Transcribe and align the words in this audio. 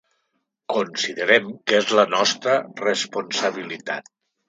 Considerem 0.73 1.53
que 1.69 1.79
és 1.83 1.93
la 2.01 2.07
nostra 2.17 2.59
responsabilitat. 2.83 4.15